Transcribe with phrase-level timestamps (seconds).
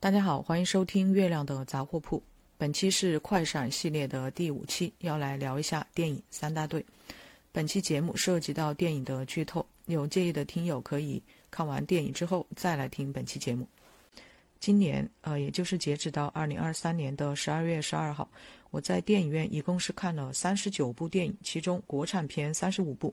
[0.00, 2.22] 大家好，欢迎收听月亮的杂货铺。
[2.56, 6.86] 本期是快闪系列的第五期，要来聊一下电影三大队。
[7.50, 13.66] 本期节目涉及到电影的剧透，有介意的听友可以看完电影之后再来听本期节目。
[14.60, 18.30] 今年，呃，也就是截止到二零二三年的十二月十二号，
[18.70, 23.12] 我在电影院一共是看了三十九部电影，其中国产片三十五部。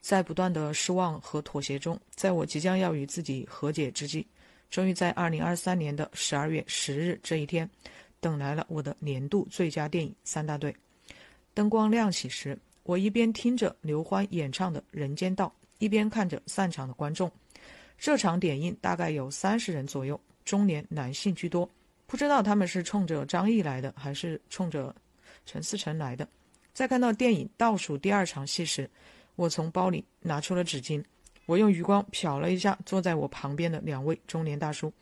[0.00, 4.26] 在不断的失望和妥协中，在我即将要与自己和解之际。
[4.70, 7.68] 终于在二零二三年的十二月十日这一天，
[8.20, 10.74] 等来了我的年度最佳电影三大队。
[11.54, 15.46] 灯光亮起时，我一边听着刘欢演唱的《人间道》，
[15.78, 17.30] 一边看着散场的观众。
[17.98, 21.68] 这场点映大概有三十人左右，中年男性居多。
[22.06, 24.94] 不知道他们是冲着张译来的，还是冲着
[25.46, 26.28] 陈思诚来的。
[26.74, 28.88] 在看到电影倒数第二场戏时，
[29.34, 31.02] 我从包里拿出了纸巾。
[31.46, 34.92] 我用余光瞟了一下坐在我旁边的两位中年大叔，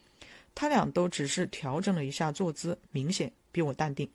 [0.55, 4.09] 他俩都只是调整了一下坐姿，明显比我淡定。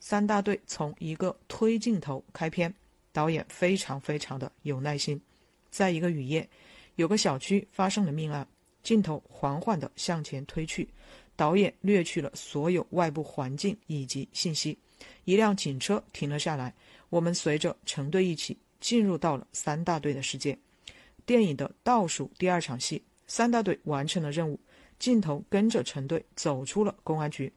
[0.00, 2.74] 三大队从一个推镜头开篇，
[3.12, 5.20] 导演非常非常的有耐心。
[5.70, 6.48] 在一个雨夜，
[6.96, 8.46] 有个小区发生了命案，
[8.82, 10.88] 镜头缓缓地向前推去，
[11.36, 14.76] 导演略去了所有外部环境以及信息。
[15.24, 16.74] 一辆警车停了下来，
[17.08, 20.58] 我们随着成队一起进入到了三大队的世界。
[21.24, 24.58] 电影的倒数第二场戏，三大队完成了任务，
[24.98, 27.52] 镜头跟着陈队走出了公安局，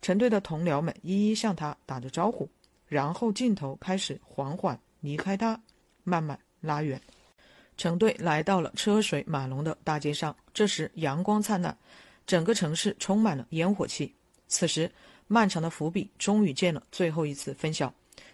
[0.00, 2.48] 陈队的同僚们一一向他打着招呼，
[2.86, 5.60] 然后镜头开始缓缓离开他，
[6.04, 7.00] 慢慢拉远。
[7.76, 11.76] 陈队来到了车水马龙的大街上，这时阳光灿烂，
[12.26, 14.14] 整个城市充满了烟火气。
[14.46, 14.90] 此时，
[15.26, 17.92] 漫长的伏笔终于见了最后一次分晓，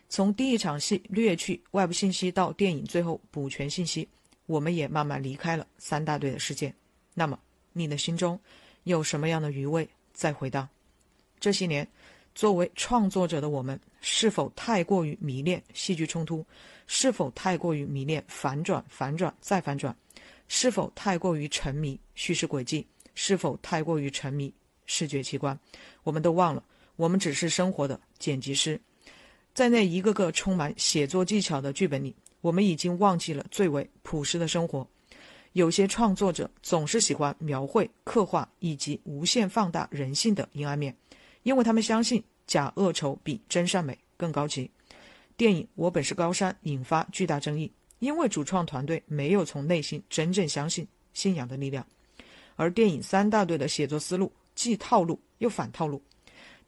[0.09, 4.07] 从第一场戏略去外部信息到电影最后补全信息。
[4.49, 6.75] 我们也慢慢离开了三大队的世界。
[7.13, 7.39] 那么，
[7.75, 8.41] 你的心中
[8.85, 10.67] 有什么样的余味在回荡？
[11.39, 11.87] 这些年，
[12.35, 16.45] 作为创作者的我们，是否太过于迷恋戏剧冲突？
[16.87, 19.95] 是否太过于迷恋反转、反转再反转？
[20.49, 22.87] 是否太过于沉迷叙事轨迹？
[23.15, 24.51] 是否太过于沉迷
[24.87, 25.59] 视觉奇观？
[26.05, 26.65] 我们都忘了，
[26.97, 28.81] 我们只是生活的剪辑师，
[29.53, 32.17] 在那一个个充满写作技巧的剧本里。
[32.41, 34.87] 我们已经忘记了最为朴实的生活。
[35.53, 40.95] 有些创作者总是喜欢描绘、刻画以及无限放大人性的阴暗面，
[41.43, 44.71] 因为他们相信假恶丑比真善美更高级。
[45.37, 51.85] 电影《我本是高山》引发巨大争议，因为主创团队没有从内心真正相信信仰的力量。
[52.57, 56.03] 而电影三大队的写作思路既套路又反套路。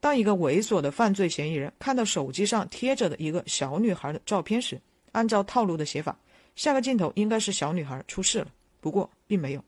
[0.00, 4.80] 当一个猥琐的犯罪嫌疑人看到手机上贴着的一个小女孩的照片时，
[5.12, 6.18] 按照套路的写法，
[6.56, 8.48] 下个镜头应该是小女孩出事了。
[8.80, 9.64] 不过并没有。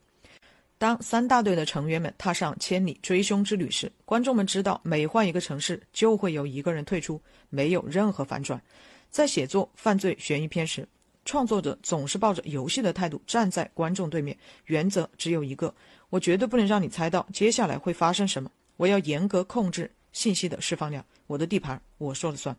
[0.79, 7.21] 当三大队的成员们踏上千里追凶之旅时，观众们知道每换一个城市就会有一个人退出，
[7.51, 8.61] 没有任何反转。
[9.09, 10.89] 在写作犯罪悬疑片时，
[11.25, 15.73] 创作者总是抱着游戏的态度站在观众对面，原则只有一个：
[16.11, 18.51] 我绝对不能让你猜到接下来会发生什么。
[18.77, 22.57] 我要严格控制信息的释放量，我的地盘我说了算。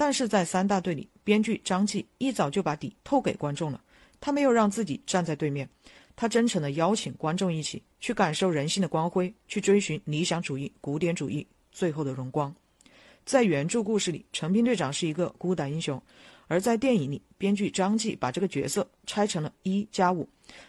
[0.00, 3.78] 但是在三大队里，编剧张继一早就把底透给观众了。
[4.18, 5.68] 他没有让自己站在对面，
[6.16, 12.50] 他真诚地邀请观众一起去感受人性的光辉，去追寻理想主义、古典主义最后的荣光。
[13.26, 16.02] 在原著故事里，陈平队长是一个孤胆英雄，
[16.48, 20.26] 而在电影里，编剧张继把这个角色拆成了一加五。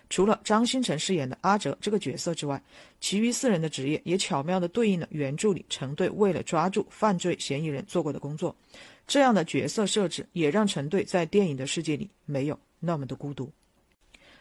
[0.09, 2.61] 除了张新成饰演的阿哲这个角色之外，
[2.99, 8.53] 其余四人的职业也巧妙地对应了原著里陈队为了抓住犯罪嫌疑人做过的工作。
[9.11, 13.51] 这样的角色设置也让陈队在电影的世界里没有那么的孤独。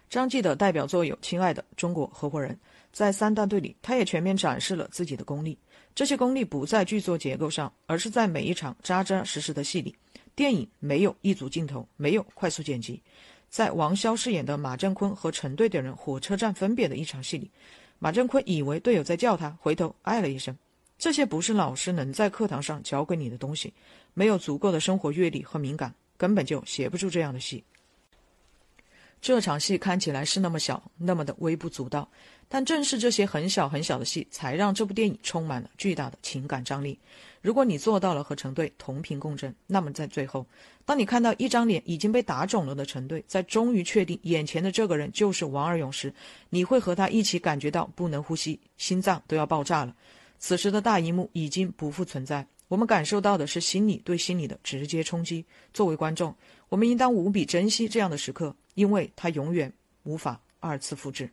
[0.09, 2.53] 张继的代表作有《亲爱的中国合伙人》，
[2.93, 5.59] 在三大队里，他也全面展示了自己的功力。
[5.93, 9.93] 这些功力不在剧作结构上，而是在每一场扎扎实实的戏里。
[10.37, 13.03] 电影没有一组镜头，没有快速剪辑。
[13.49, 17.51] 在王骁饰演的马振坤和陈队等人火车站分别的一场戏里，
[17.99, 20.57] 马振坤以为队友在叫他，回头哎了一声。
[20.97, 23.73] 这些不是老师能在课堂上教给你的东西，
[24.15, 27.65] 没有足够的生活阅历和敏感，根本就写不出这样的戏。
[29.21, 32.09] 这场戏看起来是那么小，那么的微不足道，
[32.49, 36.99] 但正是这些很小很小的戏，才让这部电影充满了巨大的情感张力。
[37.43, 40.47] 如果你做到了和陈队同频共振，那么在最后，
[40.87, 46.13] 当你看到一张脸已经被打肿了的陈队，在终于确定眼前的这个人就是王二勇时，
[46.49, 49.95] 你会和他一起感觉到不能呼吸，心脏都要爆炸了。
[50.39, 55.45] 此时的大荧幕已经不复存在，我们感受到的是心理对心理的直接冲击。
[55.75, 56.33] 作为观众，
[56.69, 59.73] 我们应当无比珍惜这样的时刻，因为它永远
[60.05, 61.29] 无法二次复制。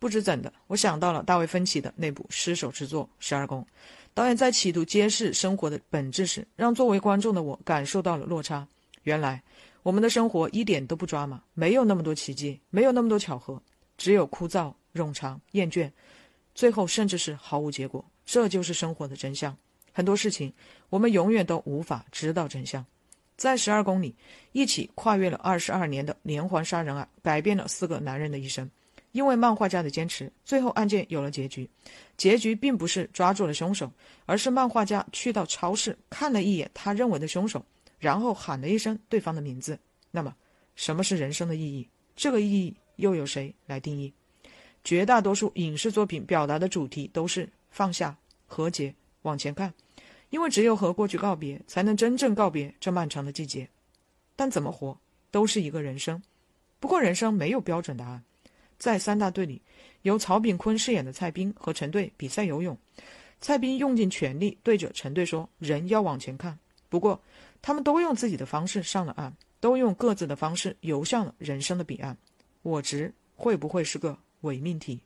[0.00, 3.62] 不知怎的，我想到了大卫芬奇的那部失手之作《十二宫》。
[4.12, 8.66] 导演在企图揭示生活的本质时，让作为观众的我感受到了落差。
[9.04, 9.40] 原来，
[9.84, 13.62] 我们的生活一点都不抓马，没有那么多奇迹，没有那么多巧合，
[13.96, 15.88] 只有枯燥、冗长、厌倦，
[16.56, 18.04] 最后甚至是毫无结果。
[18.26, 19.56] 这就是生活的真相。
[19.92, 20.52] 很多事情，
[20.88, 22.84] 我们永远都无法知道真相。
[23.36, 24.14] 在十二公里，
[24.52, 28.70] 一起跨越了二十二年的连环杀人案，改变了四个男人的一生。
[29.12, 31.68] 因为漫画家的坚持，最后案件有了结局。
[32.16, 33.90] 结局并不是抓住了凶手，
[34.24, 37.64] 而是漫画家去到超市看了一眼他认为的凶手，
[37.98, 39.76] 然后喊了一声对方的名字。
[40.12, 40.32] 那么，
[40.76, 41.88] 什么是人生的意义？
[42.14, 44.12] 这个意义又有谁来定义？
[44.84, 48.16] 绝大多数影视作品表达的主题都是放下、
[48.46, 49.72] 和解、往前看。
[50.30, 53.68] 因为只有和过去告别，才能真正告别这漫长的季节。
[54.36, 54.96] 但怎么活，
[55.30, 56.22] 都是一个人生。
[56.78, 58.22] 不过人生没有标准答案。
[58.78, 59.60] 在三大队里，
[60.02, 62.78] 由曹炳坤饰演的蔡斌和陈队比赛游泳。
[63.40, 66.58] 蔡斌用尽全力对着陈队说：“人要往前看。”
[66.88, 67.20] 不过，
[67.60, 72.16] 他们都用自己的方式上了岸，都用各自的方式游向了人生的彼岸。
[72.62, 75.00] 我执会不会是个伪命题？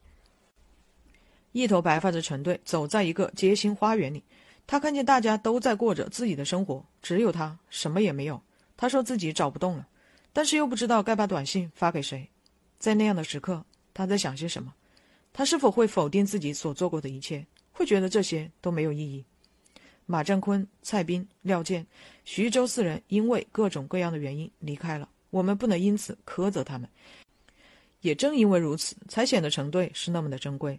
[1.55, 4.21] 一头白发的陈队走在一个街心花园里。
[4.67, 8.41] 他看见大家都在过着自己的生活，只有他什么也没有。
[8.75, 9.87] 他说自己找不动了，
[10.33, 12.29] 但是又不知道该把短信发给谁。
[12.77, 13.63] 在那样的时刻，
[13.93, 14.73] 他在想些什么？
[15.31, 17.45] 他是否会否定自己所做过的一切？
[17.71, 19.23] 会觉得这些都没有意义？
[20.05, 21.87] 马占坤、蔡斌、廖健、
[22.25, 26.89] 徐州四人因为各种各样的原因离开了，我们不能因此苛责他们。
[28.01, 30.77] 也正因为如此，才显得成队是那么的珍贵。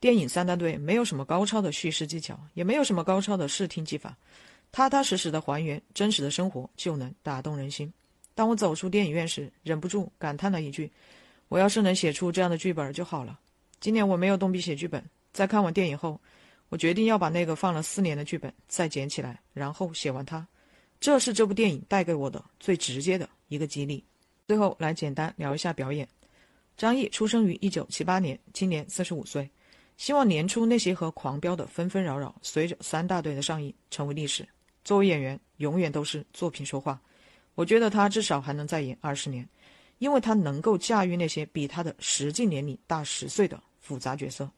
[0.00, 4.16] 电影三大队没有什么高超的叙事技巧，也没有什么高超的视听技法，
[4.72, 7.92] 踏踏实实的还原真实的生活就能打动人心。
[8.34, 10.90] 当我走出电影院时，忍不住感叹了一句
[11.48, 13.38] ：“我要是能写出这样的剧本就好了。”
[13.78, 15.04] 今年我没有动笔写剧本，
[15.34, 16.18] 在看完电影后，
[16.70, 20.46] 我决定要把那个放了四年的剧本再捡起来，然后写完它。
[20.98, 24.02] 这是这部电影带给我的最直接的一个激励。
[24.48, 26.08] 最后来简单聊一下表演。
[26.76, 29.50] 张译出生于一九七八年，今年四十五岁。
[30.00, 34.48] 希望年初那些和《狂飙》的纷纷扰扰，随着三大队的上映成为历史。
[34.82, 36.98] 作为演员，永远都是作品说话。
[37.54, 39.46] 我觉得他至少还能再演二十年，
[39.98, 44.50] 因为他能够驾驭那些比他的实际年龄大十岁的复杂角色。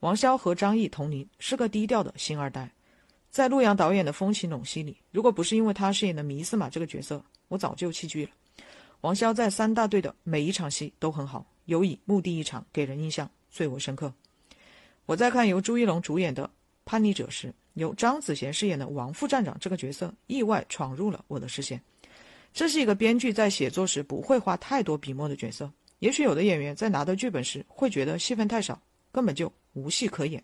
[0.00, 2.70] 王骁和张译同龄，是个低调的星二代。
[3.30, 8.32] 在陆阳导演的《风起陇西》里，如果不是因为他饰演的迷斯玛这个角色，我早就弃剧了。
[9.00, 14.12] 王骁在三大队的每一场戏都很好，尤以墓地一场给人印象最为深刻。
[15.10, 16.44] 我在看由朱一龙主演的
[16.84, 21.82] 《叛逆者》时，由张子贤饰演的王副站长这个角色意外闯入了我的视线。
[22.54, 25.68] 这是一个编剧在写作时不会花太多笔墨的角色。
[25.98, 28.80] 也许有的演员在拿到剧本时会觉得戏份太少，
[29.10, 30.40] 根本就无戏可演。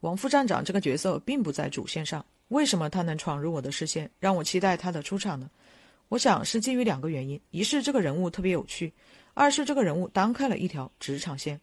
[0.00, 5.48] 王副站长这个角色并不在主线上，为什么他能闯入我的视线，让我期待他的出场呢？
[6.10, 8.92] 我想是基于两个原因：一是这个人物特别有趣，
[9.32, 11.58] 二是这个人物单开了一条职场线。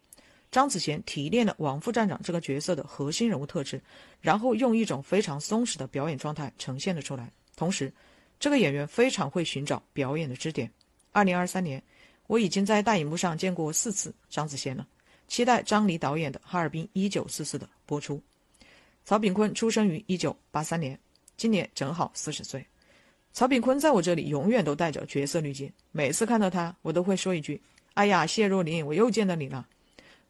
[0.51, 3.81] 张子贤提炼了王副站长这个角色的核心人物特质，
[4.21, 7.31] 然后用一种非常松弛的表演状态呈现了出来。
[7.55, 7.91] 同时，
[8.39, 10.71] 这个演员非常会寻找表演的支点。
[11.11, 11.81] 二零二三年，
[12.27, 14.87] 我已经在大荧幕上见过四次张子贤了，
[15.27, 18.21] 期待张黎导演的《哈尔滨一九四四》的播出。
[19.03, 20.97] 曹炳坤出生于一九八三年，
[21.35, 22.65] 今年正好四十岁。
[23.33, 27.61] 曹炳坤在我这里永远都带着角色滤镜，每次看到他，我都会说一句
[27.95, 29.67] ：“哎呀，谢若琳，我又见到你了。”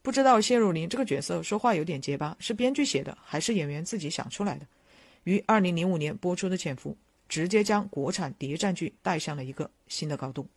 [0.07, 4.65] 不知道谢汝霖这个角色说话有点结巴，是编剧写的还是演员自己想出来的？
[5.25, 6.91] 于二零零五年播出的《潜伏》，
[7.27, 10.47] 直接将国产谍战剧带向了一个新的高度。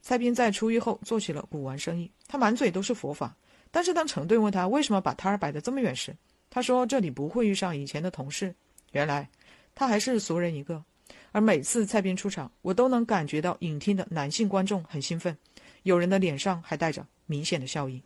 [0.00, 3.36] 蔡斌在出狱后做起了古玩生意，他满嘴都是佛法，
[3.70, 6.16] 但是当陈队问他为什么把摊儿摆得这么远时，
[6.48, 8.54] 他说这里不会遇上以前的同事。
[8.92, 9.28] 原来
[9.74, 10.82] 他还是俗人一个。
[11.30, 15.36] 而每次蔡斌出场，我都能感觉到影厅的男性观众很兴奋，
[15.82, 18.02] 有人的脸上还带着明显的笑意。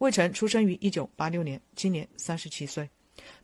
[0.00, 2.88] 魏晨出生于一九八六年，今年三十七岁。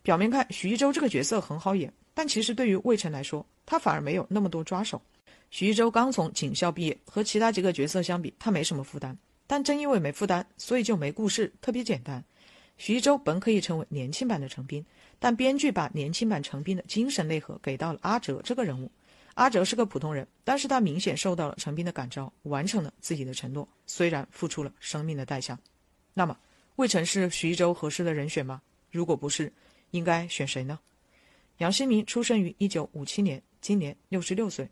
[0.01, 4.99] 表面看徐一舟这个角色很好演，但其实对于魏晨来说，他反而没有那么多抓手。
[5.51, 9.15] 徐一舟刚从警校毕业，和其他几个角色相比，他没什么负担。
[9.45, 12.23] 但正因为没负担，所以就没故事，特别简单。
[12.79, 14.83] 徐一舟本可以成为年轻版的陈斌，
[15.19, 18.91] 但编剧把年轻版陈斌的精神内核给到了阿哲这个人物。
[19.35, 25.55] 阿哲是个普通人，但是他明显受到了陈斌的感召，完成了自己的承诺，虽然付出了生命的代价。
[26.15, 26.35] 那么。
[26.77, 28.61] 魏晨是徐州合适的人选吗？
[28.91, 29.51] 如果不是，
[29.89, 30.77] 应该选谁呢？
[31.57, 34.69] 杨新民出生于一九五七年，今年六十六岁。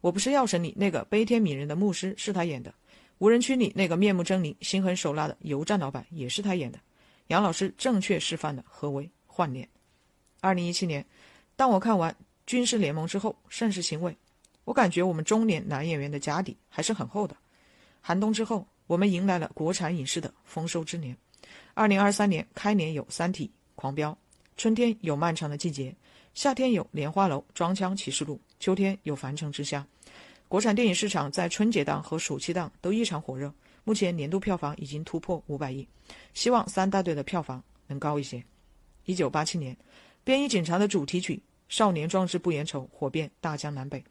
[0.00, 2.72] 我不是药神里那个悲天悯人的牧师是他演的。
[3.18, 6.80] 无人区里那个面目狰狞、心狠手辣的油站老板也是他演的。
[7.26, 9.68] 杨老师正确示范了何为换脸。
[10.40, 11.04] 二零一七年，
[11.56, 12.10] 当我看完
[12.46, 14.16] 《军事联盟》之后，甚是欣慰。
[14.64, 17.36] 我感觉我们中年男演员的家底还是很厚的。
[18.00, 21.14] 寒冬之后，我们迎来了国产影视的丰收之年。
[21.74, 24.12] 二零二三年开年有《三体》《狂飙》，
[24.56, 25.90] 春天有《漫长的季节》，
[26.34, 29.86] 夏天有《莲花楼》《装腔启示录》，秋天有《凡城之下》。
[30.48, 35.86] 国产电影市场在春节档和暑期档都异常火热，目前年度票房已经突破五百亿，
[36.32, 38.44] 希望三大队的票房能高一些。
[39.04, 39.74] 一九八七年。
[40.26, 41.36] 《便衣警察》的主题曲
[41.68, 44.02] 《少年壮志不言愁》火遍大江南北，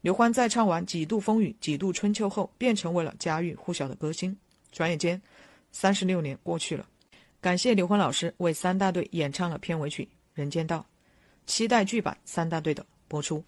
[0.00, 4.36] 刘欢在唱完几度风雨几度春秋后，便成为了家喻户晓的歌星。
[4.70, 5.20] 转眼间，
[5.72, 6.86] 三十六年过去了，
[7.40, 10.04] 感谢刘欢老师为三大队演唱了片尾曲
[10.34, 10.78] 《人间道》，
[11.46, 13.44] 期待剧版三大队的播出。